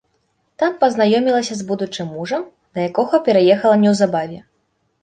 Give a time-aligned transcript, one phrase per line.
[0.61, 2.41] Там пазнаёмілася з будучым мужам,
[2.73, 4.39] да якога пераехала неўзабаве.